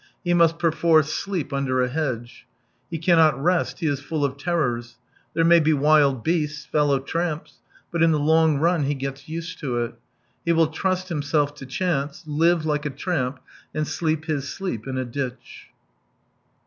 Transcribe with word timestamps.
He 0.23 0.33
must 0.33 0.57
perforce 0.57 1.13
sleep 1.13 1.53
under 1.53 1.79
a 1.83 1.87
hedge. 1.87 2.47
He 2.89 2.97
cannot 2.97 3.39
rest, 3.39 3.81
he 3.81 3.85
is 3.85 3.99
full 3.99 4.25
of 4.25 4.35
terrors. 4.35 4.97
There 5.35 5.43
may 5.45 5.59
be 5.59 5.73
wild 5.73 6.23
beasts, 6.23 6.65
fellow 6.65 6.97
tramps. 6.97 7.59
But 7.91 8.01
in 8.01 8.09
the 8.11 8.17
long 8.17 8.57
run 8.57 8.85
he 8.85 8.95
gets 8.95 9.29
used 9.29 9.59
to 9.59 9.77
it. 9.83 9.93
He 10.43 10.53
will 10.53 10.69
trust 10.69 11.09
himself 11.09 11.53
to 11.53 11.67
chance, 11.67 12.23
live 12.25 12.65
like 12.65 12.87
a 12.87 12.89
tramp, 12.89 13.41
and 13.75 13.87
sleep 13.87 14.25
his 14.25 14.49
sleep 14.49 14.87
in 14.87 14.97
a 14.97 15.05
djtch. 15.05 15.67